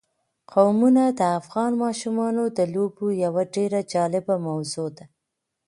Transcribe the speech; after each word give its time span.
قومونه 0.53 1.03
د 1.19 1.21
افغان 1.39 1.71
ماشومانو 1.83 2.43
د 2.57 2.59
لوبو 2.73 3.05
یوه 3.23 3.43
ډېره 3.55 3.79
جالبه 3.93 4.35
موضوع 4.47 4.87
ده. 4.97 5.05